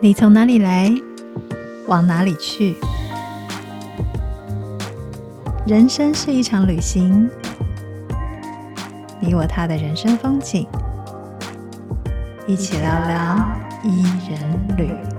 [0.00, 0.92] 你从哪里来，
[1.86, 2.74] 往哪里去？
[5.64, 7.30] 人生是一场旅行，
[9.20, 10.66] 你我他的人生风景，
[12.48, 13.38] 一起聊聊
[13.84, 15.11] 伊人旅。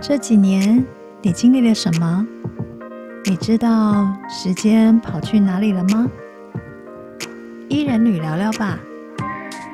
[0.00, 0.84] 这几年
[1.22, 2.26] 你经历了什么？
[3.24, 6.06] 你知道时间跑去哪里了吗？
[7.70, 8.78] 伊人旅聊聊吧，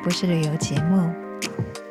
[0.04, 1.12] 不是旅游节目，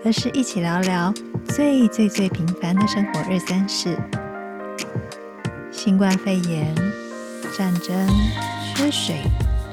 [0.06, 1.14] 而是一起聊聊
[1.44, 3.98] 最最最平凡的生活二三事。
[5.70, 6.74] 新冠肺炎、
[7.58, 8.08] 战争、
[8.74, 9.18] 缺水、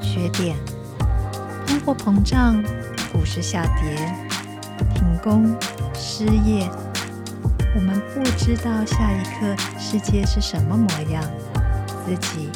[0.01, 0.57] 缺电、
[1.65, 2.61] 通货膨胀、
[3.13, 4.26] 股市下跌、
[4.93, 5.55] 停工、
[5.93, 6.69] 失业。
[7.75, 11.23] 我们不知道下一刻世界是什么模样，
[12.05, 12.49] 自己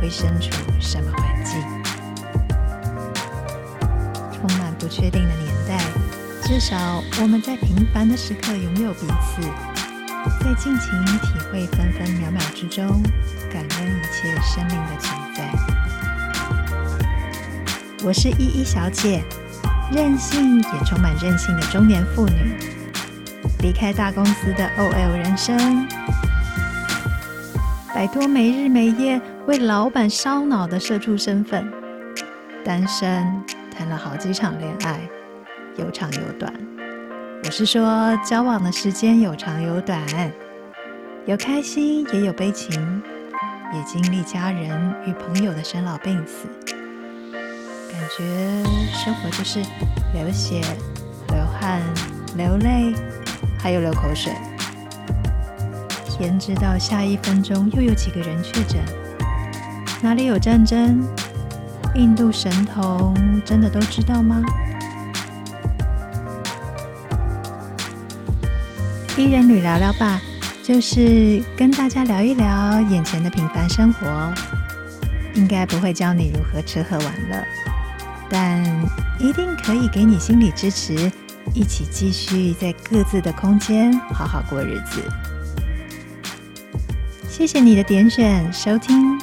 [0.00, 1.54] 会身处什么环境。
[4.32, 5.80] 充满不确定的年代，
[6.42, 9.42] 至少我们在平凡的时刻拥有彼此，
[10.44, 13.02] 在尽情体会分分秒秒之中，
[13.50, 15.50] 感恩一切生命的存在。
[18.04, 19.24] 我是依依小姐，
[19.92, 22.56] 任性也充满韧性的中年妇女。
[23.60, 25.86] 离开大公司的 OL 人生，
[27.94, 31.66] 摆脱没日没夜为老板烧脑的社畜身份，
[32.64, 33.26] 单身
[33.70, 35.00] 谈了好几场恋爱，
[35.76, 36.52] 有长有短。
[37.44, 40.02] 我是说，交往的时间有长有短，
[41.26, 43.02] 有开心也有悲情，
[43.72, 46.48] 也经历家人与朋友的生老病死，
[47.96, 48.22] 感觉
[48.92, 49.58] 生活就是
[50.12, 50.60] 流血、
[51.28, 51.80] 流汗、
[52.36, 52.94] 流泪。
[53.58, 54.34] 还有流口水，
[56.06, 58.78] 天知道下一分钟又有几个人确诊？
[60.02, 61.02] 哪里有战争？
[61.94, 64.42] 印度神童真的都知道吗？
[69.16, 70.20] 伊人旅聊聊吧，
[70.62, 74.06] 就是跟大家聊一聊眼前的平凡生活，
[75.34, 77.42] 应该不会教你如何吃喝玩乐，
[78.28, 78.62] 但
[79.18, 81.10] 一定可以给你心理支持。
[81.54, 85.02] 一起继续在各自的空间好好过日子。
[87.28, 89.18] 谢谢你的点选收听，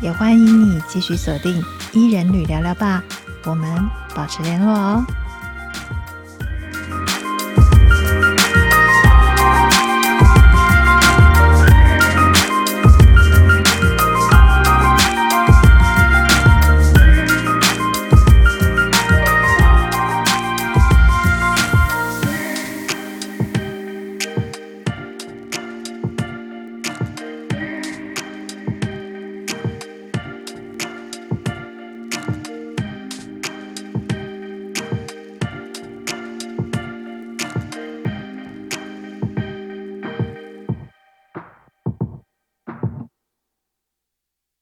[0.00, 3.02] 也欢迎你继续锁定伊人旅聊聊吧，
[3.44, 3.68] 我们
[4.14, 5.04] 保持联络哦。